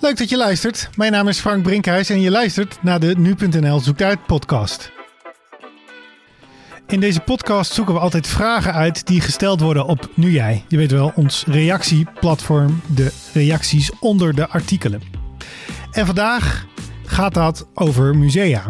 Leuk 0.00 0.16
dat 0.16 0.28
je 0.28 0.36
luistert. 0.36 0.90
Mijn 0.96 1.12
naam 1.12 1.28
is 1.28 1.38
Frank 1.38 1.62
Brinkhuis 1.62 2.10
en 2.10 2.20
je 2.20 2.30
luistert 2.30 2.82
naar 2.82 3.00
de 3.00 3.14
Nu.nl 3.18 3.80
Zoekt 3.80 4.02
Uit 4.02 4.26
podcast. 4.26 4.92
In 6.86 7.00
deze 7.00 7.20
podcast 7.20 7.72
zoeken 7.72 7.94
we 7.94 8.00
altijd 8.00 8.26
vragen 8.26 8.72
uit 8.72 9.06
die 9.06 9.20
gesteld 9.20 9.60
worden 9.60 9.86
op 9.86 10.08
Nu 10.14 10.30
Jij. 10.30 10.64
Je 10.68 10.76
weet 10.76 10.90
wel, 10.90 11.12
ons 11.14 11.44
reactieplatform, 11.46 12.80
de 12.94 13.12
reacties 13.32 13.90
onder 13.98 14.34
de 14.34 14.48
artikelen. 14.48 15.02
En 15.90 16.06
vandaag 16.06 16.66
gaat 17.04 17.34
dat 17.34 17.68
over 17.74 18.16
musea. 18.16 18.64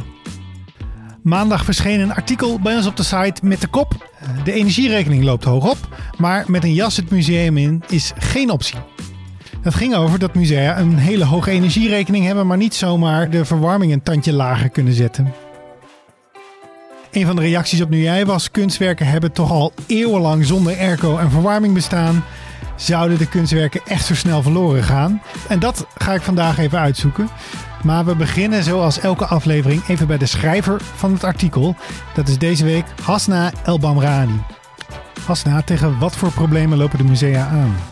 Maandag 1.23 1.65
verscheen 1.65 2.01
een 2.01 2.15
artikel 2.15 2.61
bij 2.61 2.77
ons 2.77 2.87
op 2.87 2.97
de 2.97 3.03
site 3.03 3.47
met 3.47 3.61
de 3.61 3.69
kop: 3.69 4.11
De 4.45 4.53
energierekening 4.53 5.25
loopt 5.25 5.45
hoog 5.45 5.71
op, 5.71 5.79
maar 6.19 6.45
met 6.51 6.65
een 6.65 6.75
jas 6.75 6.97
het 6.97 7.11
museum 7.11 7.57
in 7.57 7.83
is 7.89 8.13
geen 8.19 8.51
optie. 8.51 8.79
Het 9.63 9.75
ging 9.75 9.95
over 9.95 10.19
dat 10.19 10.35
musea 10.35 10.79
een 10.79 10.97
hele 10.97 11.25
hoge 11.25 11.51
energierekening 11.51 12.25
hebben, 12.25 12.47
maar 12.47 12.57
niet 12.57 12.75
zomaar 12.75 13.31
de 13.31 13.45
verwarming 13.45 13.93
een 13.93 14.03
tandje 14.03 14.33
lager 14.33 14.69
kunnen 14.69 14.93
zetten. 14.93 15.33
Een 17.11 17.27
van 17.27 17.37
de 17.37 17.43
reacties 17.43 17.81
op 17.81 17.91
Nu 17.91 18.03
Jij 18.03 18.27
was: 18.27 18.51
kunstwerken 18.51 19.07
hebben 19.07 19.33
toch 19.33 19.51
al 19.51 19.73
eeuwenlang 19.87 20.45
zonder 20.45 20.79
airco 20.79 21.19
en 21.19 21.31
verwarming 21.31 21.75
bestaan. 21.75 22.25
Zouden 22.77 23.19
de 23.19 23.29
kunstwerken 23.29 23.81
echt 23.87 24.05
zo 24.05 24.15
snel 24.15 24.43
verloren 24.43 24.83
gaan? 24.83 25.23
En 25.49 25.59
dat 25.59 25.87
ga 25.99 26.15
ik 26.15 26.23
vandaag 26.23 26.59
even 26.59 26.79
uitzoeken. 26.79 27.29
Maar 27.83 28.05
we 28.05 28.15
beginnen 28.15 28.65
zoals 28.65 29.01
elke 29.01 29.27
aflevering 29.27 29.87
even 29.89 30.07
bij 30.07 30.19
de 30.19 30.27
schrijver 30.27 30.81
van 30.95 31.13
het 31.13 31.25
artikel. 31.25 31.77
Dat 32.15 32.29
is 32.29 32.39
deze 32.39 32.65
week 32.65 32.85
Hasna 33.03 33.53
Elbamrani. 33.65 34.41
Hasna, 35.27 35.63
tegen 35.63 35.99
wat 35.99 36.17
voor 36.17 36.33
problemen 36.33 36.79
lopen 36.79 36.99
de 36.99 37.05
musea 37.05 37.47
aan? 37.47 37.90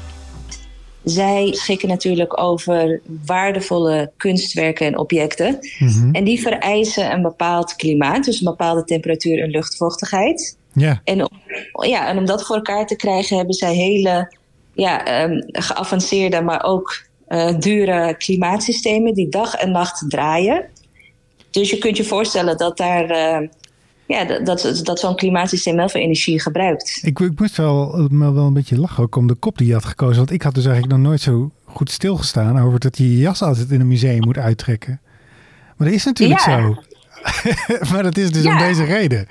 Zij 1.04 1.52
schikken 1.52 1.88
natuurlijk 1.88 2.40
over 2.40 3.00
waardevolle 3.26 4.12
kunstwerken 4.16 4.86
en 4.86 4.98
objecten. 4.98 5.58
Mhm. 5.78 6.14
En 6.14 6.24
die 6.24 6.40
vereisen 6.40 7.12
een 7.12 7.22
bepaald 7.22 7.76
klimaat, 7.76 8.24
dus 8.24 8.38
een 8.38 8.50
bepaalde 8.50 8.84
temperatuur 8.84 9.42
en 9.42 9.50
luchtvochtigheid. 9.50 10.56
Ja. 10.72 11.00
En, 11.04 11.20
om, 11.20 11.86
ja, 11.86 12.08
en 12.08 12.18
om 12.18 12.26
dat 12.26 12.46
voor 12.46 12.56
elkaar 12.56 12.86
te 12.86 12.96
krijgen 12.96 13.36
hebben 13.36 13.54
zij 13.54 13.74
hele 13.74 14.34
ja, 14.72 15.22
um, 15.24 15.44
geavanceerde, 15.46 16.40
maar 16.40 16.64
ook 16.64 17.06
uh, 17.28 17.58
dure 17.58 18.16
klimaatsystemen 18.16 19.14
die 19.14 19.28
dag 19.28 19.54
en 19.54 19.70
nacht 19.70 20.04
draaien. 20.08 20.64
Dus 21.50 21.70
je 21.70 21.78
kunt 21.78 21.96
je 21.96 22.04
voorstellen 22.04 22.56
dat 22.56 22.76
daar. 22.76 23.10
Uh, 23.10 23.48
ja, 24.08 24.24
dat, 24.24 24.80
dat 24.82 25.00
zo'n 25.00 25.16
klimaatsysteem 25.16 25.78
heel 25.78 25.88
veel 25.88 26.00
energie 26.00 26.40
gebruikt. 26.40 26.98
Ik, 27.02 27.18
ik 27.18 27.40
moest 27.40 27.56
wel, 27.56 28.08
wel 28.10 28.46
een 28.46 28.52
beetje 28.52 28.78
lachen 28.78 29.02
ook 29.02 29.16
om 29.16 29.26
de 29.26 29.34
kop 29.34 29.58
die 29.58 29.66
je 29.66 29.72
had 29.72 29.84
gekozen. 29.84 30.16
Want 30.16 30.30
ik 30.30 30.42
had 30.42 30.54
dus 30.54 30.64
eigenlijk 30.64 30.96
nog 30.96 31.06
nooit 31.06 31.20
zo 31.20 31.50
goed 31.64 31.90
stilgestaan 31.90 32.60
over 32.60 32.80
dat 32.80 32.98
je 32.98 33.10
je 33.10 33.18
jas 33.18 33.42
altijd 33.42 33.70
in 33.70 33.80
een 33.80 33.88
museum 33.88 34.20
moet 34.20 34.38
uittrekken. 34.38 35.00
Maar 35.76 35.86
dat 35.86 35.96
is 35.96 36.04
natuurlijk 36.04 36.40
zo. 36.40 36.74
maar 37.92 38.02
dat 38.02 38.16
is 38.16 38.32
dus 38.32 38.46
om 38.46 38.58
deze 38.58 38.84
reden. 38.84 39.26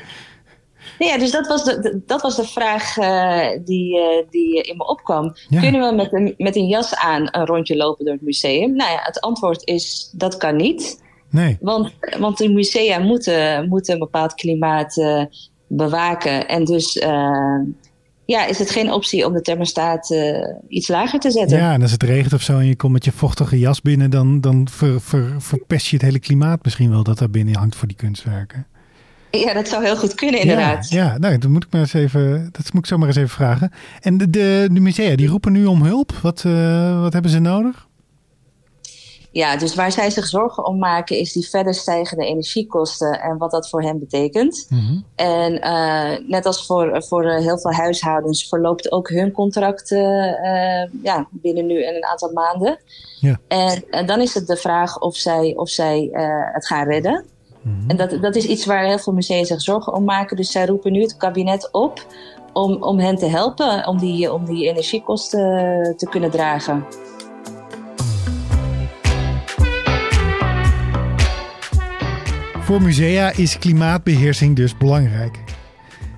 Ja, 0.99 1.17
dus 1.17 1.31
dat 1.31 1.47
was 1.47 1.63
de, 1.63 2.01
dat 2.05 2.21
was 2.21 2.35
de 2.35 2.47
vraag 2.47 2.97
uh, 2.97 3.47
die, 3.65 3.97
uh, 3.97 4.29
die 4.29 4.61
in 4.61 4.77
me 4.77 4.87
opkwam. 4.87 5.33
Kunnen 5.49 5.89
we 5.89 5.95
met 5.95 6.13
een, 6.13 6.33
met 6.37 6.55
een 6.55 6.67
jas 6.67 6.95
aan 6.95 7.27
een 7.31 7.45
rondje 7.45 7.75
lopen 7.75 8.05
door 8.05 8.13
het 8.13 8.23
museum? 8.23 8.75
Nou 8.75 8.91
ja, 8.91 8.99
het 9.01 9.19
antwoord 9.19 9.67
is 9.67 10.09
dat 10.13 10.37
kan 10.37 10.55
niet. 10.55 11.05
Nee. 11.29 11.57
Want, 11.61 11.91
want 12.19 12.37
de 12.37 12.49
musea 12.49 12.99
moeten, 12.99 13.67
moeten 13.67 13.93
een 13.93 13.99
bepaald 13.99 14.33
klimaat 14.33 14.97
uh, 14.97 15.23
bewaken. 15.67 16.47
En 16.47 16.65
dus 16.65 16.93
ja, 18.25 18.45
is 18.45 18.59
het 18.59 18.69
geen 18.69 18.91
optie 18.91 19.25
om 19.25 19.33
de 19.33 19.41
thermostaat 19.41 20.15
iets 20.67 20.87
lager 20.87 21.19
te 21.19 21.31
zetten. 21.31 21.57
Ja, 21.57 21.73
en 21.73 21.81
als 21.81 21.91
het 21.91 22.03
regent 22.03 22.33
of 22.33 22.41
zo 22.41 22.57
en 22.57 22.65
je 22.65 22.75
komt 22.75 22.93
met 22.93 23.05
je 23.05 23.11
vochtige 23.11 23.59
jas 23.59 23.81
binnen, 23.81 24.09
dan, 24.09 24.41
dan 24.41 24.67
ver, 24.71 25.01
ver, 25.01 25.35
verpest 25.37 25.87
je 25.87 25.95
het 25.95 26.05
hele 26.05 26.19
klimaat 26.19 26.63
misschien 26.63 26.89
wel 26.89 27.03
dat 27.03 27.17
daar 27.17 27.29
binnen 27.29 27.55
hangt 27.55 27.75
voor 27.75 27.87
die 27.87 27.97
kunstwerken. 27.97 28.67
Ja, 29.31 29.53
dat 29.53 29.67
zou 29.67 29.83
heel 29.83 29.97
goed 29.97 30.15
kunnen, 30.15 30.39
inderdaad. 30.39 30.89
Ja, 30.89 31.03
ja 31.03 31.17
nou, 31.17 31.37
dat 31.37 31.49
moet 31.49 31.63
ik 31.63 31.71
maar 31.71 31.81
eens 31.81 31.93
even, 31.93 32.49
dat 32.51 32.73
moet 32.73 32.83
ik 32.83 32.89
zo 32.89 32.97
maar 32.97 33.07
eens 33.07 33.17
even 33.17 33.29
vragen. 33.29 33.71
En 34.01 34.17
de, 34.17 34.29
de, 34.29 34.69
de 34.71 34.79
musea, 34.79 35.15
die 35.15 35.27
roepen 35.27 35.51
nu 35.51 35.65
om 35.65 35.83
hulp. 35.83 36.11
Wat, 36.21 36.43
uh, 36.47 37.01
wat 37.01 37.13
hebben 37.13 37.31
ze 37.31 37.39
nodig? 37.39 37.86
Ja, 39.31 39.57
dus 39.57 39.75
waar 39.75 39.91
zij 39.91 40.09
zich 40.09 40.25
zorgen 40.25 40.65
om 40.65 40.77
maken 40.77 41.17
is 41.17 41.33
die 41.33 41.49
verder 41.49 41.73
stijgende 41.73 42.25
energiekosten 42.25 43.21
en 43.21 43.37
wat 43.37 43.51
dat 43.51 43.69
voor 43.69 43.81
hen 43.81 43.99
betekent. 43.99 44.65
Mm 44.69 45.05
En 45.15 45.53
uh, 45.53 46.29
net 46.29 46.45
als 46.45 46.65
voor, 46.65 47.03
voor 47.03 47.31
heel 47.31 47.59
veel 47.59 47.73
huishoudens 47.73 48.47
verloopt 48.47 48.91
ook 48.91 49.09
hun 49.09 49.31
contract 49.31 49.91
uh, 49.91 49.99
ja, 51.03 51.27
binnen 51.29 51.65
nu 51.65 51.83
en 51.83 51.95
een 51.95 52.05
aantal 52.05 52.31
maanden. 52.31 52.79
Ja. 53.19 53.39
En, 53.47 53.83
en, 53.89 54.05
dan 54.05 54.21
is 54.21 54.33
het 54.33 54.47
de 54.47 54.57
vraag 54.57 54.99
of 54.99 55.15
zij, 55.15 55.53
of 55.55 55.69
zij 55.69 56.09
het 56.53 56.67
gaan 56.67 56.87
redden. 56.87 57.25
Mhm. 57.61 57.89
En 57.89 57.97
dat, 57.97 58.21
dat 58.21 58.35
is 58.35 58.45
iets 58.45 58.65
waar 58.65 58.85
heel 58.85 58.99
veel 58.99 59.13
musea 59.13 59.43
zich 59.43 59.61
zorgen 59.61 59.93
om 59.93 60.03
maken. 60.03 60.37
Dus 60.37 60.51
zij 60.51 60.65
roepen 60.65 60.91
nu 60.91 61.01
het 61.01 61.17
kabinet 61.17 61.71
op 61.71 62.05
om, 62.53 62.83
om 62.83 62.99
hen 62.99 63.15
te 63.15 63.25
helpen 63.25 63.87
om 63.87 63.97
die, 63.97 64.33
om 64.33 64.45
die 64.45 64.67
energiekosten 64.67 65.93
te 65.97 66.07
kunnen 66.09 66.31
dragen. 66.31 66.85
Voor 72.67 72.81
musea 72.81 73.31
is 73.37 73.59
klimaatbeheersing 73.59 74.55
dus 74.55 74.77
belangrijk. 74.77 75.43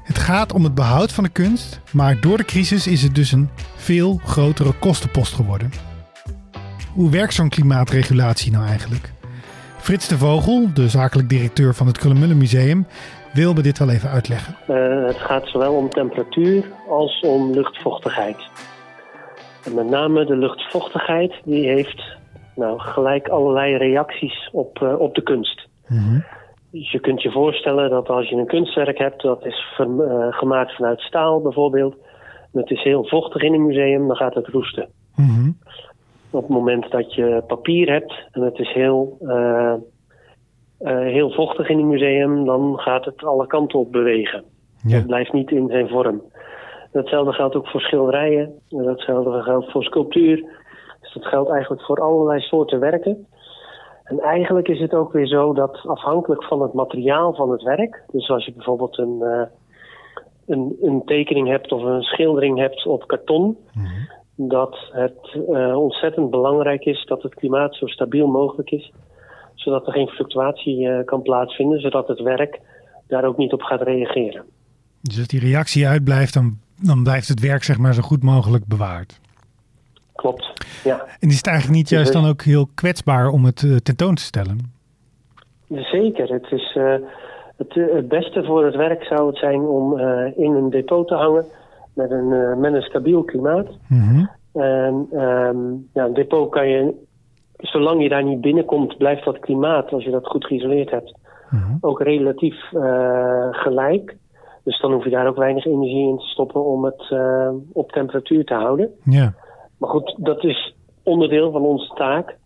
Het 0.04 0.18
gaat 0.18 0.54
om 0.54 0.64
het 0.64 0.76
behoud 0.76 1.12
van 1.12 1.24
de 1.24 1.30
kunst, 1.30 1.82
maar 1.94 2.22
door 2.22 2.38
de 2.38 2.46
crisis 2.46 2.88
is 2.88 3.04
het 3.04 3.16
dus 3.16 3.32
een 3.32 3.50
veel 3.76 4.20
grotere 4.24 4.74
kostenpost 4.80 5.34
geworden. 5.34 5.72
Hoe 6.94 7.10
werkt 7.10 7.34
zo'n 7.34 7.50
klimaatregulatie 7.50 8.52
nou 8.52 8.68
eigenlijk? 8.68 9.12
Frits 9.78 10.08
de 10.08 10.18
Vogel, 10.18 10.74
de 10.74 10.88
zakelijk 10.88 11.30
directeur 11.30 11.74
van 11.74 11.88
het 11.88 11.98
Krullenmullen 11.98 12.38
Museum, 12.38 12.88
wil 13.34 13.54
me 13.54 13.62
dit 13.62 13.78
wel 13.78 13.90
even 13.90 14.10
uitleggen. 14.10 14.56
Uh, 14.68 15.06
het 15.08 15.18
gaat 15.18 15.48
zowel 15.48 15.74
om 15.74 15.90
temperatuur 15.90 16.64
als 16.88 17.20
om 17.20 17.52
luchtvochtigheid. 17.52 18.38
En 19.66 19.74
met 19.74 19.90
name 19.90 20.26
de 20.26 20.38
luchtvochtigheid 20.38 21.34
die 21.44 21.68
heeft 21.68 22.04
nou, 22.56 22.80
gelijk 22.80 23.28
allerlei 23.28 23.78
reacties 23.78 24.50
op, 24.52 24.80
uh, 24.84 25.00
op 25.00 25.16
de 25.16 25.24
kunst. 25.24 25.68
Mm 25.88 26.24
je 26.72 27.00
kunt 27.00 27.22
je 27.22 27.32
voorstellen 27.32 27.90
dat 27.90 28.10
als 28.10 28.30
je 28.30 28.36
een 28.36 28.46
kunstwerk 28.46 28.98
hebt, 28.98 29.22
dat 29.22 29.46
is 29.46 29.80
uh, 29.80 30.28
gemaakt 30.30 30.76
vanuit 30.76 31.00
staal 31.00 31.42
bijvoorbeeld, 31.42 31.96
en 32.54 32.60
het 32.60 32.70
is 32.70 32.84
heel 32.84 33.06
vochtig 33.08 33.42
in 33.42 33.54
een 33.54 33.66
museum, 33.66 34.08
dan 34.08 34.16
gaat 34.16 34.34
het 34.34 34.48
roesten. 34.48 34.90
Mm 35.16 35.58
op 36.32 36.42
het 36.42 36.52
moment 36.52 36.92
dat 36.92 37.14
je 37.14 37.44
papier 37.48 37.92
hebt 37.92 38.14
en 38.32 38.42
het 38.42 38.60
is 38.60 38.74
heel, 38.74 39.18
uh, 39.22 39.74
uh, 40.82 41.00
heel 41.00 41.32
vochtig 41.32 41.70
in 41.70 41.78
het 41.78 41.88
museum, 41.88 42.46
dan 42.46 42.80
gaat 42.80 43.06
het 43.06 43.24
alle 43.24 43.48
kanten 43.48 43.80
op 43.80 43.92
bewegen. 43.92 44.44
Ja. 44.84 44.96
Het 44.96 45.08
blijft 45.08 45.34
niet 45.34 45.52
in 45.52 45.68
zijn 45.68 45.88
vorm. 45.88 46.22
Datzelfde 46.92 47.34
geldt 47.34 47.56
ook 47.56 47.68
voor 47.68 47.82
schilderijen. 47.82 48.54
En 48.70 48.84
datzelfde 48.84 49.42
geldt 49.42 49.72
voor 49.72 49.84
sculptuur. 49.84 50.36
Dus 51.02 51.14
dat 51.14 51.26
geldt 51.26 51.50
eigenlijk 51.50 51.82
voor 51.82 52.02
allerlei 52.02 52.40
soorten 52.40 52.80
werken. 52.80 53.28
En 54.10 54.20
eigenlijk 54.20 54.68
is 54.68 54.80
het 54.80 54.94
ook 54.94 55.12
weer 55.12 55.28
zo 55.28 55.54
dat 55.54 55.80
afhankelijk 55.86 56.44
van 56.44 56.62
het 56.62 56.74
materiaal 56.74 57.34
van 57.34 57.52
het 57.52 57.62
werk, 57.62 58.04
dus 58.12 58.30
als 58.30 58.46
je 58.46 58.54
bijvoorbeeld 58.54 58.98
een, 58.98 59.18
uh, 59.22 59.42
een, 60.46 60.78
een, 60.82 61.02
tekening 61.06 61.48
hebt 61.48 61.72
of 61.72 61.84
een 61.84 62.02
schildering 62.02 62.58
hebt 62.58 62.86
op 62.86 63.08
karton, 63.08 63.58
mm 63.74 64.18
dat 64.48 64.78
het 64.92 65.36
uh, 65.50 65.78
ontzettend 65.78 66.30
belangrijk 66.30 66.86
is 66.86 67.06
dat 67.06 67.24
het 67.24 67.36
klimaat 67.36 67.76
zo 67.76 67.86
stabiel 67.88 68.28
mogelijk 68.28 68.72
is. 68.72 68.92
Zodat 69.56 69.88
er 69.88 69.94
geen 69.94 70.08
fluctuatie 70.08 70.80
uh, 70.80 71.06
kan 71.06 71.22
plaatsvinden, 71.22 71.80
zodat 71.80 72.08
het 72.08 72.20
werk 72.20 72.60
daar 73.08 73.26
ook 73.26 73.38
niet 73.38 73.54
op 73.54 73.62
gaat 73.62 73.82
reageren. 73.82 74.46
Dus 75.02 75.18
als 75.18 75.28
die 75.28 75.40
reactie 75.40 75.88
uitblijft, 75.88 76.34
dan, 76.34 76.58
dan 76.82 77.04
blijft 77.04 77.28
het 77.28 77.40
werk 77.40 77.64
zeg 77.64 77.78
maar 77.78 77.94
zo 77.94 78.02
goed 78.02 78.24
mogelijk 78.24 78.66
bewaard. 78.68 79.20
Klopt, 80.20 80.54
ja. 80.84 81.06
En 81.20 81.30
is 81.30 81.38
het 81.38 81.48
eigenlijk 81.48 81.78
niet 81.78 81.90
juist 81.90 82.14
dan 82.14 82.26
ook 82.26 82.42
heel 82.42 82.68
kwetsbaar 82.76 83.28
om 83.28 83.46
het 83.46 83.62
uh, 83.62 83.76
tentoon 83.76 84.16
te 84.16 84.22
stellen? 84.22 84.58
Zeker. 85.68 86.34
Het, 86.34 86.52
is, 86.52 86.78
het, 87.58 87.74
het 87.74 88.08
beste 88.08 88.44
voor 88.44 88.66
het 88.66 88.76
werk 88.76 89.04
zou 89.04 89.28
het 89.28 89.38
zijn 89.38 89.62
om 89.62 90.00
in 90.36 90.52
een 90.52 90.70
depot 90.70 91.08
te 91.08 91.16
hangen 91.16 91.46
met 91.94 92.12
een, 92.12 92.32
uh, 92.32 92.56
met 92.56 92.74
een 92.74 92.82
stabiel 92.82 93.24
klimaat. 93.24 93.68
Mhm. 93.88 94.26
En 94.54 95.08
um, 95.14 95.88
ja, 95.94 96.06
een 96.06 96.14
depot 96.14 96.50
kan 96.50 96.68
je, 96.68 96.94
zolang 97.58 98.02
je 98.02 98.10
daar 98.10 98.24
niet 98.24 98.42
binnenkomt, 98.42 98.98
blijft 98.98 99.26
dat 99.26 99.40
klimaat, 99.40 99.92
als 99.92 100.04
je 100.04 100.12
dat 100.12 100.28
goed 100.28 100.46
geïsoleerd 100.46 100.90
hebt, 100.90 101.14
mhm. 101.50 101.76
ook 101.82 102.02
relatief 102.02 102.56
gelijk. 103.52 104.18
Dus 104.64 104.82
dan 104.82 104.94
hoef 104.94 105.04
je 105.04 105.10
daar 105.10 105.28
ook 105.28 105.38
weinig 105.38 105.66
energie 105.66 106.08
in 106.08 106.18
te 106.18 106.26
stoppen 106.26 106.66
om 106.66 106.86
het 106.86 107.14
op 107.74 107.92
temperatuur 107.92 108.46
te 108.46 108.54
houden. 108.54 108.90
Ja. 109.04 109.34
Maar 109.80 109.90
goed, 109.90 110.16
dat 110.18 110.44
is 110.44 110.76
onderdeel 111.04 111.52
van 111.52 111.62
onze 111.62 111.94
taak, 111.94 112.38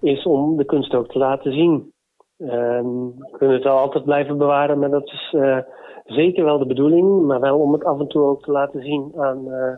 is 0.00 0.24
om 0.24 0.56
de 0.56 0.64
kunst 0.64 0.94
ook 0.94 1.08
te 1.08 1.18
laten 1.18 1.52
zien. 1.52 1.92
Um, 2.38 3.06
we 3.16 3.36
kunnen 3.38 3.56
het 3.56 3.64
wel 3.64 3.78
altijd 3.78 4.04
blijven 4.04 4.38
bewaren, 4.38 4.78
maar 4.78 4.90
dat 4.90 5.06
is 5.06 5.32
uh, 5.36 5.58
zeker 6.04 6.44
wel 6.44 6.58
de 6.58 6.66
bedoeling, 6.66 7.26
maar 7.26 7.40
wel 7.40 7.58
om 7.58 7.72
het 7.72 7.84
af 7.84 8.00
en 8.00 8.08
toe 8.08 8.22
ook 8.22 8.42
te 8.42 8.50
laten 8.50 8.82
zien 8.82 9.12
aan, 9.16 9.44
uh, 9.46 9.76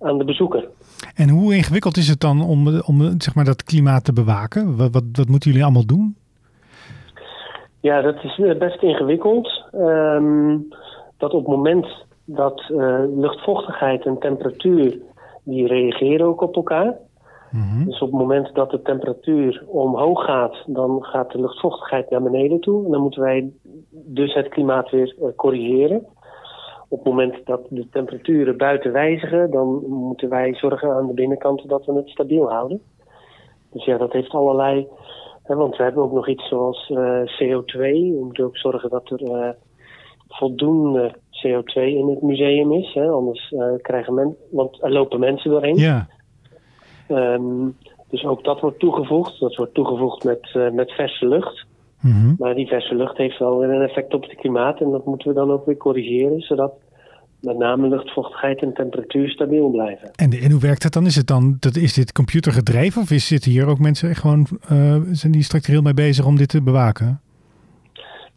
aan 0.00 0.18
de 0.18 0.24
bezoeker. 0.24 0.68
En 1.14 1.28
hoe 1.28 1.54
ingewikkeld 1.54 1.96
is 1.96 2.08
het 2.08 2.20
dan 2.20 2.42
om, 2.42 2.80
om 2.80 3.20
zeg 3.20 3.34
maar, 3.34 3.44
dat 3.44 3.64
klimaat 3.64 4.04
te 4.04 4.12
bewaken? 4.12 4.76
Wat, 4.76 4.92
wat, 4.92 5.04
wat 5.12 5.28
moeten 5.28 5.50
jullie 5.50 5.64
allemaal 5.64 5.86
doen? 5.86 6.16
Ja, 7.80 8.00
dat 8.00 8.24
is 8.24 8.58
best 8.58 8.82
ingewikkeld. 8.82 9.64
Ehm, 9.72 10.58
dat 11.16 11.32
op 11.32 11.46
het 11.46 11.56
moment 11.56 11.86
dat 12.24 12.62
uh, 12.68 13.00
luchtvochtigheid 13.16 14.06
en 14.06 14.18
temperatuur, 14.18 14.98
die 15.46 15.66
reageren 15.66 16.26
ook 16.26 16.40
op 16.40 16.56
elkaar. 16.56 16.98
Mhm. 17.50 17.84
Dus 17.84 18.00
op 18.00 18.10
het 18.10 18.20
moment 18.20 18.54
dat 18.54 18.70
de 18.70 18.82
temperatuur 18.82 19.64
omhoog 19.66 20.24
gaat, 20.24 20.56
dan 20.66 21.04
gaat 21.04 21.32
de 21.32 21.40
luchtvochtigheid 21.40 22.10
naar 22.10 22.22
beneden 22.22 22.60
toe. 22.60 22.84
En 22.84 22.90
dan 22.90 23.00
moeten 23.00 23.20
wij 23.20 23.50
dus 23.90 24.34
het 24.34 24.48
klimaat 24.48 24.90
weer 24.90 25.16
uh, 25.20 25.28
corrigeren. 25.36 26.06
Op 26.88 26.98
het 26.98 27.08
moment 27.08 27.36
dat 27.44 27.60
de 27.68 27.88
temperaturen 27.88 28.56
buiten 28.56 28.92
wijzigen, 28.92 29.50
dan 29.50 29.84
moeten 29.88 30.28
wij 30.28 30.54
zorgen 30.54 30.92
aan 30.92 31.06
de 31.06 31.14
binnenkant 31.14 31.68
dat 31.68 31.84
we 31.84 31.92
het 31.92 32.08
stabiel 32.08 32.50
houden. 32.50 32.82
Dus 33.72 33.84
ja, 33.84 33.98
dat 33.98 34.12
heeft 34.12 34.30
allerlei. 34.30 34.88
Hè, 35.42 35.54
want 35.54 35.76
we 35.76 35.82
hebben 35.82 36.02
ook 36.02 36.12
nog 36.12 36.28
iets 36.28 36.48
zoals 36.48 36.88
uh, 36.88 37.20
CO2. 37.20 37.78
We 37.78 38.20
moeten 38.24 38.44
ook 38.44 38.56
zorgen 38.56 38.90
dat 38.90 39.10
er 39.10 39.22
uh, 39.22 39.48
voldoende 40.28 41.14
CO2 41.46 41.82
in 41.82 42.08
het 42.08 42.22
museum 42.22 42.72
is. 42.72 42.94
Hè, 42.94 43.08
anders 43.08 43.50
uh, 43.50 43.64
krijgen 43.82 44.14
mensen. 44.14 44.36
Want 44.50 44.82
er 44.82 44.92
lopen 44.92 45.20
mensen 45.20 45.50
doorheen. 45.50 45.76
Ja. 45.76 46.08
Um, 47.08 47.76
dus 48.10 48.24
ook 48.24 48.44
dat 48.44 48.60
wordt 48.60 48.78
toegevoegd. 48.78 49.40
Dat 49.40 49.56
wordt 49.56 49.74
toegevoegd 49.74 50.24
met, 50.24 50.72
met 50.72 50.90
verse 50.90 51.28
lucht. 51.28 51.66
Mhm. 52.00 52.34
Maar 52.38 52.54
die 52.54 52.66
verse 52.66 52.94
lucht 52.94 53.16
heeft 53.16 53.38
wel 53.38 53.64
een 53.64 53.82
effect 53.82 54.14
op 54.14 54.22
het 54.22 54.34
klimaat 54.34 54.80
en 54.80 54.90
dat 54.90 55.06
moeten 55.06 55.28
we 55.28 55.34
dan 55.34 55.50
ook 55.50 55.66
weer 55.66 55.76
corrigeren, 55.76 56.40
zodat 56.40 56.72
met 57.40 57.58
name 57.58 57.88
luchtvochtigheid 57.88 58.62
en 58.62 58.72
temperatuur 58.72 59.28
stabiel 59.28 59.70
blijven. 59.70 60.10
En, 60.14 60.30
en 60.30 60.50
hoe 60.50 60.60
werkt 60.60 60.82
dat 60.82 60.92
dan? 60.92 61.06
Is, 61.06 61.16
het 61.16 61.26
dan 61.26 61.56
dat, 61.60 61.76
is 61.76 61.94
dit 61.94 62.12
computergedreven 62.12 63.02
of 63.02 63.10
is, 63.10 63.26
zitten 63.26 63.50
hier 63.50 63.66
ook 63.66 63.78
mensen 63.78 64.14
gewoon, 64.14 64.46
uh, 64.72 64.96
zijn 65.12 65.32
die 65.32 65.42
structureel 65.42 65.82
mee 65.82 65.94
bezig 65.94 66.26
om 66.26 66.36
dit 66.36 66.48
te 66.48 66.62
bewaken? 66.62 67.20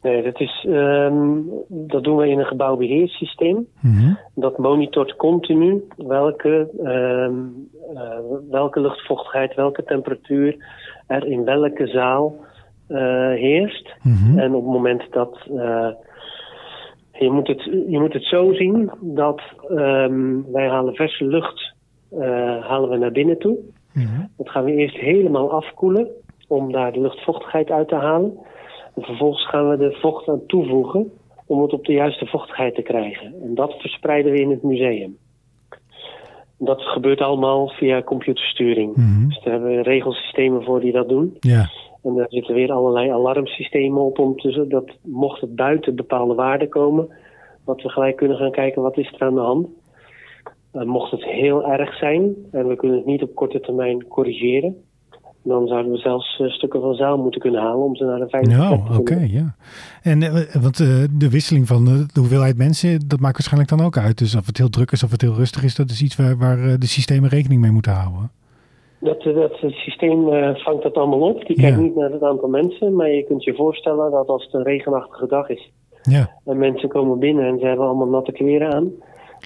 Nee, 0.02 0.24
dat, 0.24 0.40
is, 0.40 0.66
um, 0.68 1.50
dat 1.68 2.04
doen 2.04 2.18
we 2.18 2.30
in 2.30 2.40
een 2.40 2.46
gebouwbeheersysteem. 2.46 3.68
Mm 3.80 4.18
Dat 4.36 4.58
monitort 4.58 5.16
continu 5.16 5.84
welke, 5.98 6.70
um, 6.84 7.70
uh, 7.94 8.02
welke 8.50 8.80
luchtvochtigheid, 8.80 9.56
welke 9.56 9.84
temperatuur 9.84 10.58
er 11.08 11.26
in 11.26 11.44
welke 11.44 11.88
zaal 11.88 12.36
uh, 12.90 12.98
heerst. 13.34 13.96
Mm 14.02 14.40
En 14.40 14.54
op 14.54 14.64
het 14.64 14.74
moment 14.74 15.04
dat. 15.12 15.38
Uh, 15.52 15.90
je, 17.12 17.32
moet 17.32 17.48
het, 17.48 17.64
je 17.64 18.00
moet 18.00 18.14
het 18.14 18.24
zo 18.24 18.54
zien 18.54 18.92
dat 19.02 19.42
um, 19.70 20.52
wij 20.52 20.68
halen 20.68 20.96
verse 20.96 21.26
lucht 21.26 21.74
halen 22.62 22.90
we 22.90 22.98
naar 22.98 23.12
binnen 23.12 23.40
toe. 23.40 23.58
Mm 23.94 24.30
Dat 24.38 24.50
gaan 24.50 24.64
we 24.64 24.74
eerst 24.74 24.96
helemaal 24.96 25.52
afkoelen 25.52 26.08
om 26.48 26.72
daar 26.72 26.92
de 26.92 27.02
luchtvochtigheid 27.02 27.70
uit 27.70 27.88
te 27.88 27.96
halen. 27.96 28.38
En 29.00 29.06
vervolgens 29.06 29.48
gaan 29.48 29.70
we 29.70 29.78
de 29.78 29.98
vocht 30.02 30.28
aan 30.28 30.46
toevoegen 30.48 31.12
om 31.46 31.62
het 31.62 31.74
op 31.74 31.86
de 31.86 31.94
juiste 31.94 32.26
vochtigheid 32.26 32.76
te 32.76 32.82
krijgen. 32.82 33.34
En 33.42 33.56
dat 33.56 33.74
verspreiden 33.74 34.32
we 34.32 34.40
in 34.40 34.50
het 34.50 34.64
museum. 34.64 35.18
Dat 36.58 36.82
gebeurt 36.82 37.22
allemaal 37.22 37.68
via 37.68 38.02
computersturing. 38.02 38.96
Mm 38.96 39.28
Dus 39.28 39.42
daar 39.44 39.54
hebben 39.54 39.70
we 39.70 39.82
regelsystemen 39.82 40.64
voor 40.64 40.80
die 40.80 40.92
dat 40.92 41.10
doen. 41.10 41.38
Ja. 41.40 41.70
En 42.04 42.16
daar 42.16 42.30
zitten 42.30 42.56
weer 42.56 42.72
allerlei 42.72 43.10
alarmsystemen 43.10 44.02
op 44.02 44.20
om 44.20 44.36
te 44.36 44.68
dat 44.68 44.92
mocht 45.04 45.42
het 45.42 45.56
buiten 45.56 45.96
bepaalde 45.96 46.34
waarden 46.34 46.70
komen, 46.70 47.10
dat 47.66 47.82
we 47.82 47.90
gelijk 47.90 48.16
kunnen 48.16 48.38
gaan 48.38 48.52
kijken 48.52 48.82
wat 48.82 48.98
is 48.98 49.14
er 49.14 49.28
aan 49.28 49.36
de 49.36 49.42
hand. 49.42 49.68
Uh, 50.74 50.84
mocht 50.84 51.12
het 51.12 51.24
heel 51.24 51.68
erg 51.68 51.98
zijn 51.98 52.36
en 52.52 52.68
we 52.68 52.76
kunnen 52.76 52.98
het 52.98 53.06
niet 53.06 53.24
op 53.24 53.36
korte 53.36 53.60
termijn 53.60 54.08
corrigeren, 54.08 54.76
dan 55.50 55.68
zouden 55.68 55.92
we 55.92 55.98
zelfs 55.98 56.40
uh, 56.40 56.50
stukken 56.50 56.82
van 56.82 56.94
zaal 56.94 57.18
moeten 57.18 57.42
kunnen 57.42 57.62
halen 57.62 57.86
om 57.86 57.96
ze 57.96 58.04
naar 58.04 58.20
de 58.20 58.30
veilige 58.30 58.58
nou, 58.58 58.80
te 58.92 59.00
oké, 59.00 59.28
ja. 59.30 59.56
En 60.02 60.22
uh, 60.22 60.34
want 60.62 60.78
de 61.20 61.30
wisseling 61.30 61.68
van 61.68 61.86
de 61.86 62.20
hoeveelheid 62.20 62.58
mensen, 62.58 63.08
dat 63.08 63.20
maakt 63.20 63.34
waarschijnlijk 63.34 63.70
dan 63.70 63.82
ook 63.82 63.98
uit. 63.98 64.18
Dus 64.18 64.36
of 64.36 64.46
het 64.46 64.58
heel 64.58 64.70
druk 64.70 64.92
is 64.92 65.04
of 65.04 65.12
het 65.12 65.22
heel 65.22 65.34
rustig 65.34 65.64
is, 65.64 65.76
dat 65.76 65.90
is 65.90 66.02
iets 66.02 66.16
waar, 66.16 66.38
waar 66.38 66.80
de 66.80 66.88
systemen 66.88 67.30
rekening 67.30 67.62
mee 67.62 67.72
moeten 67.72 67.92
houden. 67.92 68.32
Dat, 69.00 69.22
dat 69.22 69.60
het 69.60 69.74
systeem 69.74 70.26
vangt 70.56 70.84
dat 70.84 70.94
allemaal 70.94 71.20
op. 71.20 71.46
Die 71.46 71.56
kijkt 71.56 71.78
niet 71.78 71.96
naar 71.96 72.12
het 72.12 72.24
aantal 72.24 72.50
mensen. 72.50 72.96
Maar 72.96 73.10
je 73.10 73.24
kunt 73.24 73.44
je 73.44 73.56
voorstellen 73.56 74.12
dat 74.12 74.28
als 74.28 74.44
het 74.44 74.54
een 74.54 74.64
regenachtige 74.64 75.28
dag 75.28 75.50
is. 75.50 75.72
Ja. 76.02 76.32
En 76.46 76.58
mensen 76.58 76.90
komen 76.90 77.20
binnen 77.20 77.46
en 77.46 77.60
ze 77.60 77.66
hebben 77.66 77.86
allemaal 77.86 78.08
natte 78.08 78.32
kleren 78.32 78.74
aan. 78.74 78.92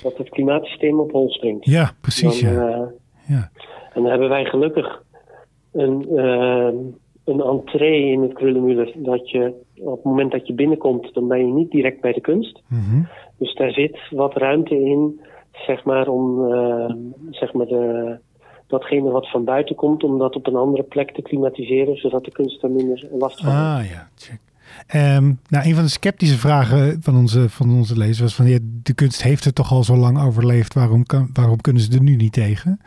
Dat 0.01 0.17
het 0.17 0.29
klimaatsysteem 0.29 1.00
op 1.00 1.11
hol 1.11 1.29
springt. 1.29 1.65
Ja, 1.65 1.91
precies. 2.01 2.41
Dan, 2.41 2.53
ja. 2.53 2.69
Uh, 2.69 2.85
ja. 3.27 3.50
En 3.94 4.01
dan 4.01 4.05
hebben 4.05 4.29
wij 4.29 4.45
gelukkig 4.45 5.02
een, 5.74 6.08
uh, 6.12 6.74
een 7.24 7.42
entree 7.42 8.12
in 8.12 8.22
het 8.22 8.34
Krullenmuller. 8.34 8.92
Dat 8.96 9.30
je 9.30 9.54
op 9.75 9.96
het 9.96 10.04
moment 10.04 10.31
dat 10.31 10.48
je 10.48 10.54
binnenkomt, 10.54 11.14
dan 11.14 11.28
ben 11.28 11.48
je 11.48 11.54
niet 11.54 11.72
direct 11.72 12.02
bij 12.02 12.14
de 12.14 12.22
kunst. 12.22 12.62
Mm 12.68 12.80
-hmm. 12.80 13.08
Dus 13.38 13.56
daar 13.56 13.72
zit 13.72 13.98
wat 14.10 14.38
ruimte 14.38 14.75
in, 14.75 15.22
zeg 15.52 15.84
maar, 15.84 16.08
om 16.08 16.48
zeg 17.31 17.54
maar 17.54 17.66
de 17.66 18.18
datgene 18.68 19.12
wat 19.12 19.30
van 19.30 19.44
buiten 19.44 19.75
komt, 19.75 20.04
om 20.04 20.18
dat 20.18 20.36
op 20.36 20.48
een 20.48 20.56
andere 20.56 20.84
plek 20.84 21.12
te 21.12 21.22
klimatiseren, 21.22 21.98
zodat 21.98 22.25
de 22.25 22.31
kunst 22.31 22.64
er 22.64 22.72
minder 22.72 23.08
last 23.12 23.42
van 23.42 23.50
heeft. 23.50 23.62
Ah 23.62 23.86
ja, 23.90 24.10
check. 24.16 24.40
Um, 24.96 25.40
nou, 25.50 25.68
een 25.68 25.75
van 25.75 25.84
de 25.84 25.90
sceptische 25.90 26.38
vragen 26.38 27.02
van 27.02 27.18
onze, 27.18 27.50
van 27.50 27.74
onze 27.75 27.98
lezers 27.98 28.20
was 28.20 28.36
van 28.36 28.48
ja, 28.48 28.58
de 28.62 28.94
kunst 28.94 29.24
heeft 29.24 29.44
het 29.44 29.56
toch 29.56 29.72
al 29.72 29.84
zo 29.84 29.96
lang 29.96 30.22
overleefd, 30.22 30.74
waarom, 30.74 31.06
kan, 31.06 31.30
waarom 31.34 31.62
kunnen 31.62 31.81
ze 31.81 31.98
er 31.98 32.04
nu 32.04 32.16
niet 32.16 32.34
tegen? 32.34 32.80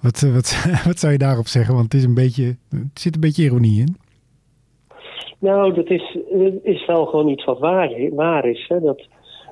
Wat, 0.00 0.20
wat, 0.20 0.66
wat 0.88 0.98
zou 0.98 1.12
je 1.12 1.18
daarop 1.18 1.46
zeggen? 1.46 1.74
Want 1.74 1.92
het, 1.92 1.94
is 1.94 2.04
een 2.04 2.14
beetje, 2.14 2.56
het 2.70 3.00
zit 3.00 3.14
een 3.14 3.20
beetje 3.20 3.44
ironie 3.44 3.80
in. 3.80 3.96
Nou, 5.38 5.74
dat 5.74 5.90
is, 5.90 6.18
is 6.62 6.86
wel 6.86 7.06
gewoon 7.06 7.28
iets 7.28 7.44
wat 7.44 7.58
waar, 7.58 7.90
waar 8.12 8.46
is. 8.46 8.64
Hè? 8.68 8.80
Dat, 8.80 9.08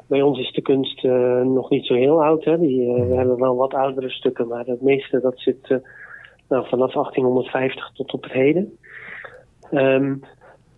bij 0.06 0.22
ons 0.22 0.38
is 0.38 0.52
de 0.52 0.62
kunst 0.62 1.04
uh, 1.04 1.42
nog 1.42 1.70
niet 1.70 1.86
zo 1.86 1.94
heel 1.94 2.22
oud. 2.24 2.44
Hè? 2.44 2.58
Die, 2.58 2.80
uh, 2.80 3.08
we 3.08 3.14
hebben 3.14 3.38
wel 3.38 3.56
wat 3.56 3.74
oudere 3.74 4.10
stukken, 4.10 4.48
maar 4.48 4.64
het 4.64 4.82
meeste 4.82 5.20
dat 5.20 5.38
zit 5.40 5.70
uh, 5.70 5.78
nou, 6.48 6.68
vanaf 6.68 6.92
1850 6.92 7.90
tot 7.94 8.12
op 8.12 8.22
het 8.22 8.32
heden. 8.32 8.78
Um, 9.72 10.22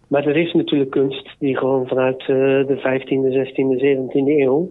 maar 0.08 0.26
er 0.26 0.36
is 0.36 0.52
natuurlijk 0.52 0.90
kunst 0.90 1.34
die 1.38 1.56
gewoon 1.56 1.86
vanuit 1.86 2.26
de 2.26 2.76
15e, 2.78 3.32
16e, 3.32 3.82
17e 3.84 4.40
eeuw. 4.40 4.70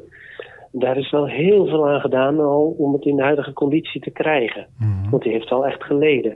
Daar 0.72 0.98
is 0.98 1.12
wel 1.12 1.28
heel 1.28 1.66
veel 1.66 1.90
aan 1.90 2.02
gedaan 2.02 2.40
al 2.40 2.76
om 2.78 2.94
het 2.94 3.06
in 3.06 3.16
de 3.16 3.22
huidige 3.22 3.54
conditie 3.54 4.02
te 4.02 4.12
krijgen. 4.12 4.68
Mm 4.78 5.02
-hmm. 5.02 5.10
Want 5.10 5.24
die 5.24 5.32
heeft 5.32 5.52
al 5.52 5.66
echt 5.66 5.84
geleden. 5.84 6.36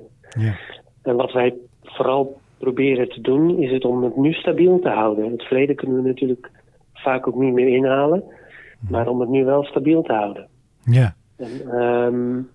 En 1.04 1.16
wat 1.16 1.32
wij 1.32 1.54
vooral 1.84 2.38
proberen 2.58 3.10
te 3.10 3.22
doen, 3.22 3.58
is 3.60 3.72
het 3.72 3.86
om 3.86 4.04
het 4.04 4.18
nu 4.18 4.34
stabiel 4.34 4.80
te 4.80 4.90
houden. 4.90 5.32
Het 5.32 5.44
verleden 5.44 5.76
kunnen 5.76 6.02
we 6.02 6.08
natuurlijk 6.08 6.52
vaak 6.94 7.28
ook 7.28 7.36
niet 7.36 7.54
meer 7.54 7.68
inhalen. 7.68 8.24
Maar 8.90 9.08
om 9.08 9.20
het 9.20 9.30
nu 9.30 9.46
wel 9.46 9.64
stabiel 9.64 10.02
te 10.02 10.14
houden. 10.14 10.48
Ja. 10.84 11.16
En, 11.38 11.82
um, 11.82 12.50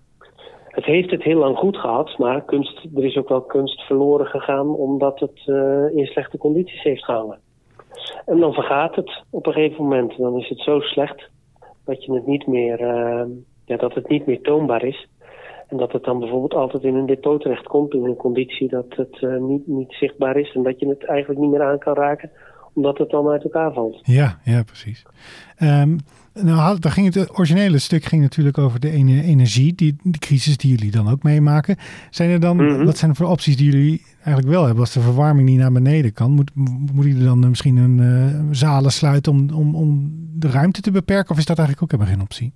het 0.72 0.84
heeft 0.84 1.10
het 1.10 1.22
heel 1.22 1.38
lang 1.38 1.56
goed 1.56 1.76
gehad, 1.76 2.18
maar 2.18 2.44
kunst, 2.44 2.86
er 2.94 3.04
is 3.04 3.16
ook 3.16 3.28
wel 3.28 3.42
kunst 3.42 3.80
verloren 3.80 4.26
gegaan 4.26 4.68
omdat 4.68 5.20
het 5.20 5.42
uh, 5.46 5.96
in 5.96 6.06
slechte 6.06 6.38
condities 6.38 6.82
heeft 6.82 7.04
gehangen. 7.04 7.38
En 8.26 8.38
dan 8.38 8.52
vergaat 8.52 8.94
het 8.94 9.22
op 9.30 9.46
een 9.46 9.52
gegeven 9.52 9.82
moment. 9.82 10.16
Dan 10.16 10.38
is 10.38 10.48
het 10.48 10.58
zo 10.58 10.80
slecht 10.80 11.30
dat, 11.84 12.04
je 12.04 12.12
het 12.12 12.26
niet 12.26 12.46
meer, 12.46 12.80
uh, 12.80 13.24
ja, 13.64 13.76
dat 13.76 13.94
het 13.94 14.08
niet 14.08 14.26
meer 14.26 14.40
toonbaar 14.40 14.84
is. 14.84 15.08
En 15.68 15.76
dat 15.76 15.92
het 15.92 16.04
dan 16.04 16.18
bijvoorbeeld 16.18 16.54
altijd 16.54 16.82
in 16.82 16.94
een 16.94 17.06
depot 17.06 17.42
terechtkomt 17.42 17.94
in 17.94 18.04
een 18.04 18.16
conditie 18.16 18.68
dat 18.68 18.86
het 18.88 19.20
uh, 19.20 19.36
niet, 19.36 19.66
niet 19.66 19.92
zichtbaar 19.92 20.36
is. 20.36 20.54
En 20.54 20.62
dat 20.62 20.80
je 20.80 20.88
het 20.88 21.04
eigenlijk 21.04 21.40
niet 21.40 21.50
meer 21.50 21.62
aan 21.62 21.78
kan 21.78 21.94
raken 21.94 22.30
omdat 22.74 22.98
het 22.98 23.10
dan 23.10 23.28
uit 23.28 23.44
elkaar 23.44 23.72
valt. 23.72 24.00
Ja, 24.02 24.38
ja 24.44 24.62
precies. 24.62 25.04
Um, 25.62 25.98
nou, 26.34 26.78
daar 26.78 26.92
ging 26.92 27.14
het 27.14 27.38
originele 27.38 27.78
stuk 27.78 28.04
ging 28.04 28.22
natuurlijk 28.22 28.58
over 28.58 28.80
de 28.80 28.90
energie, 28.90 29.74
die, 29.74 29.96
die 30.02 30.18
crisis 30.18 30.56
die 30.56 30.70
jullie 30.70 30.90
dan 30.90 31.10
ook 31.10 31.22
meemaken. 31.22 31.76
Zijn 32.10 32.30
er 32.30 32.40
dan, 32.40 32.56
mm 32.56 32.68
-hmm. 32.68 32.84
wat 32.84 32.96
zijn 32.96 33.10
er 33.10 33.16
voor 33.16 33.28
opties 33.28 33.56
die 33.56 33.70
jullie 33.70 34.02
eigenlijk 34.14 34.48
wel 34.48 34.64
hebben? 34.64 34.80
Als 34.80 34.92
de 34.92 35.00
verwarming 35.00 35.48
niet 35.48 35.58
naar 35.58 35.72
beneden 35.72 36.12
kan, 36.12 36.30
moet, 36.30 36.50
moet 36.94 37.04
jullie 37.04 37.24
dan 37.24 37.48
misschien 37.48 37.76
een 37.76 37.98
uh, 37.98 38.54
zalen 38.54 38.90
sluiten 38.90 39.32
om, 39.32 39.50
om, 39.54 39.74
om 39.74 40.10
de 40.34 40.48
ruimte 40.48 40.80
te 40.80 40.90
beperken? 40.90 41.30
Of 41.30 41.38
is 41.38 41.46
dat 41.46 41.58
eigenlijk 41.58 41.82
ook 41.82 42.00
helemaal 42.00 42.14
geen 42.14 42.24
optie? 42.24 42.52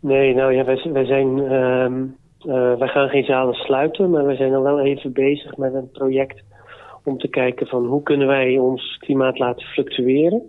Nee, 0.00 0.34
nou 0.34 0.52
ja, 0.52 0.64
wij, 0.64 0.90
wij 0.92 1.04
zijn, 1.04 1.38
uh, 1.38 1.90
uh, 2.46 2.78
wij 2.78 2.88
gaan 2.88 3.08
geen 3.08 3.24
zalen 3.24 3.54
sluiten, 3.54 4.10
maar 4.10 4.26
we 4.26 4.34
zijn 4.34 4.54
al 4.54 4.62
wel 4.62 4.80
even 4.80 5.12
bezig 5.12 5.56
met 5.56 5.74
een 5.74 5.90
project 5.90 6.42
om 7.04 7.18
te 7.18 7.28
kijken 7.28 7.66
van 7.66 7.86
hoe 7.86 8.02
kunnen 8.02 8.26
wij 8.26 8.58
ons 8.58 8.96
klimaat 8.98 9.38
laten 9.38 9.66
fluctueren. 9.66 10.42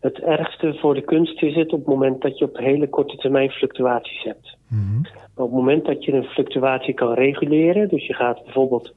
Het 0.00 0.18
ergste 0.18 0.74
voor 0.80 0.94
de 0.94 1.04
kunst 1.04 1.42
is 1.42 1.54
het 1.54 1.72
op 1.72 1.78
het 1.78 1.88
moment 1.88 2.22
dat 2.22 2.38
je 2.38 2.44
op 2.44 2.56
hele 2.56 2.88
korte 2.88 3.16
termijn 3.16 3.50
fluctuaties 3.50 4.22
hebt. 4.22 4.56
Mm 4.68 4.78
-hmm. 4.78 5.02
Maar 5.02 5.44
op 5.44 5.50
het 5.50 5.60
moment 5.60 5.84
dat 5.84 6.04
je 6.04 6.12
een 6.12 6.24
fluctuatie 6.24 6.94
kan 6.94 7.12
reguleren, 7.12 7.88
dus 7.88 8.06
je 8.06 8.14
gaat 8.14 8.42
bijvoorbeeld 8.44 8.94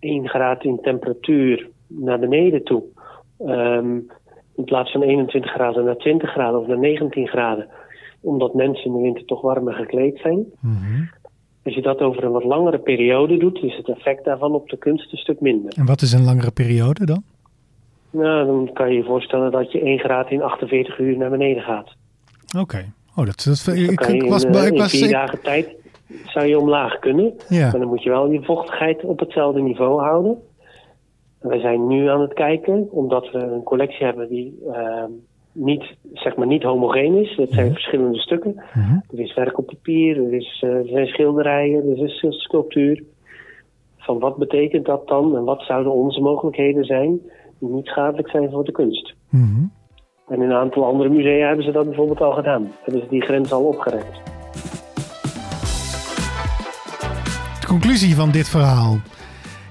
1 0.00 0.28
graad 0.28 0.64
in 0.64 0.78
temperatuur 0.82 1.68
naar 1.86 2.18
beneden 2.18 2.64
toe, 2.64 2.82
um, 3.38 4.06
in 4.56 4.64
plaats 4.64 4.92
van 4.92 5.02
21 5.02 5.50
graden 5.50 5.84
naar 5.84 5.96
20 5.96 6.30
graden 6.30 6.60
of 6.60 6.66
naar 6.66 6.78
19 6.78 7.28
graden, 7.28 7.68
omdat 8.20 8.54
mensen 8.54 8.84
in 8.84 8.92
de 8.92 9.02
winter 9.02 9.24
toch 9.24 9.40
warmer 9.40 9.74
gekleed 9.74 10.18
zijn. 10.18 10.44
Mhm. 10.60 11.04
Als 11.64 11.74
je 11.74 11.82
dat 11.82 12.00
over 12.00 12.24
een 12.24 12.32
wat 12.32 12.44
langere 12.44 12.78
periode 12.78 13.36
doet, 13.36 13.62
is 13.62 13.76
het 13.76 13.88
effect 13.88 14.24
daarvan 14.24 14.52
op 14.52 14.68
de 14.68 14.76
kunst 14.76 15.12
een 15.12 15.18
stuk 15.18 15.40
minder. 15.40 15.72
En 15.76 15.86
wat 15.86 16.00
is 16.00 16.12
een 16.12 16.24
langere 16.24 16.50
periode 16.50 17.06
dan? 17.06 17.22
Nou, 18.10 18.46
dan 18.46 18.70
kan 18.72 18.88
je 18.90 18.96
je 18.96 19.04
voorstellen 19.04 19.50
dat 19.50 19.72
je 19.72 19.80
1 19.80 19.98
graad 19.98 20.30
in 20.30 20.42
48 20.42 20.98
uur 20.98 21.16
naar 21.16 21.30
beneden 21.30 21.62
gaat. 21.62 21.88
Oké. 22.58 22.92
Oh, 23.16 23.26
dat, 23.26 23.44
dat, 23.44 23.62
Dan 23.66 23.74
ik, 23.76 23.90
ik 23.90 24.06
in, 24.06 24.28
was, 24.28 24.44
eh, 24.44 24.66
ik 24.66 24.72
in 24.72 24.78
was, 24.78 24.90
vier 24.90 25.04
ik- 25.04 25.10
dagen 25.10 25.42
tijd 25.42 25.68
zou 26.26 26.46
je 26.46 26.58
omlaag 26.58 26.98
kunnen. 26.98 27.34
ja. 27.48 27.70
Maar 27.70 27.80
dan 27.80 27.88
moet 27.88 28.02
je 28.02 28.10
wel 28.10 28.30
je 28.30 28.42
vochtigheid 28.42 29.04
op 29.04 29.18
hetzelfde 29.18 29.60
niveau 29.60 30.00
houden. 30.00 30.38
En 31.40 31.48
we 31.48 31.58
zijn 31.60 31.86
nu 31.86 32.08
aan 32.08 32.20
het 32.20 32.32
kijken, 32.32 32.88
omdat 32.90 33.30
we 33.30 33.38
een 33.38 33.62
collectie 33.62 34.04
hebben 34.06 34.28
die 34.28 34.58
eh, 34.72 35.04
niet, 35.52 35.84
zeg 36.12 36.36
maar 36.36 36.46
niet 36.46 36.62
homogeen 36.62 37.14
is. 37.14 37.36
Het 37.36 37.52
zijn 37.52 37.72
verschillende 37.72 38.18
stukken. 38.18 38.54
Mhm. 38.74 38.94
Er 39.10 39.20
is 39.20 39.34
werk 39.34 39.58
op 39.58 39.66
papier, 39.66 40.16
er, 40.26 40.32
is, 40.34 40.60
eh, 40.64 40.70
er 40.70 40.86
zijn 40.88 41.06
schilderijen, 41.06 41.90
er 41.90 42.04
is 42.04 42.26
sculptuur. 42.28 43.02
Van 43.98 44.18
wat 44.18 44.36
betekent 44.36 44.86
dat 44.86 45.08
dan 45.08 45.36
en 45.36 45.44
wat 45.44 45.62
zouden 45.62 45.92
onze 45.92 46.20
mogelijkheden 46.20 46.84
zijn 46.84 47.20
niet 47.60 47.86
schadelijk 47.86 48.28
zijn 48.30 48.50
voor 48.50 48.64
de 48.64 48.72
kunst? 48.72 49.14
Mhm. 49.28 49.64
En 50.28 50.42
in 50.42 50.50
een 50.50 50.56
aantal 50.56 50.84
andere 50.84 51.08
musea 51.08 51.46
hebben 51.46 51.64
ze 51.64 51.72
dat 51.72 51.84
bijvoorbeeld 51.84 52.20
al 52.20 52.32
gedaan. 52.32 52.72
Hebben 52.82 53.02
ze 53.02 53.08
die 53.08 53.22
grens 53.22 53.52
al 53.52 53.64
opgerekt. 53.64 54.20
De 57.60 57.66
conclusie 57.66 58.14
van 58.14 58.30
dit 58.30 58.48
verhaal. 58.48 58.96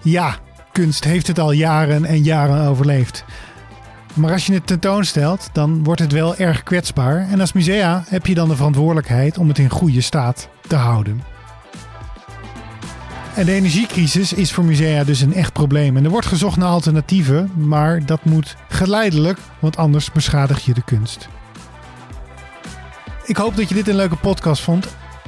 Ja, 0.04 0.30
kunst 0.72 1.04
heeft 1.04 1.28
het 1.28 1.40
al 1.40 1.52
jaren 1.52 2.06
en 2.06 2.18
jaren 2.18 2.70
overleefd. 2.70 3.26
Maar 4.16 4.32
als 4.32 4.46
je 4.46 4.54
het 4.54 4.68
tentoonstelt, 4.68 5.50
dan 5.54 5.84
wordt 5.84 6.02
het 6.02 6.12
wel 6.12 6.36
erg 6.36 6.64
kwetsbaar. 6.64 7.28
En 7.32 7.40
als 7.40 7.54
musea 7.54 8.04
heb 8.08 8.26
je 8.26 8.34
dan 8.34 8.50
de 8.50 8.56
verantwoordelijkheid 8.56 9.38
om 9.38 9.48
het 9.48 9.58
in 9.58 9.70
goede 9.70 10.02
staat 10.02 10.50
te 10.68 10.76
houden. 10.76 11.22
En 13.36 13.46
de 13.46 13.52
energiecrisis 13.52 14.34
is 14.34 14.52
voor 14.52 14.64
musea 14.64 15.04
dus 15.04 15.22
een 15.22 15.34
echt 15.34 15.54
probleem. 15.54 15.98
En 15.98 16.04
er 16.04 16.10
wordt 16.10 16.28
gezocht 16.28 16.58
naar 16.58 16.70
alternatieven, 16.70 17.52
maar 17.56 18.06
dat 18.06 18.26
moet 18.26 18.56
geleidelijk, 18.70 19.38
want 19.60 19.78
anders 19.78 20.12
beschadig 20.12 20.66
je 20.66 20.74
de 20.74 20.84
kunst. 20.84 21.30
Ik 23.26 23.38
hoop 23.38 23.56
dat 23.56 23.70
je 23.70 23.76
dit 23.76 23.88
een 23.88 23.96
leuke 23.96 24.16
podcast 24.16 24.62
vond. 24.62 24.88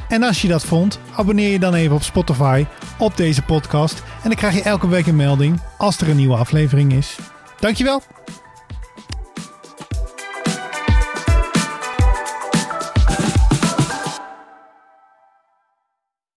En 0.10 0.24
als 0.24 0.41
je 0.41 0.48
dat 0.48 0.63
vond, 0.63 1.00
abonneer 1.15 1.51
je 1.51 1.60
dan 1.60 1.74
even 1.74 1.96
op 1.96 2.03
Spotify 2.03 2.65
op 2.98 3.17
deze 3.17 3.41
podcast. 3.41 4.03
En 4.24 4.29
dan 4.29 4.36
krijg 4.36 4.53
je 4.53 4.62
elke 4.62 4.88
week 4.88 5.08
een 5.08 5.15
melding 5.15 5.62
als 5.77 6.01
er 6.01 6.10
een 6.10 6.15
nieuwe 6.15 6.36
aflevering 6.36 6.93
is. 6.93 7.17
Dankjewel! 7.60 8.01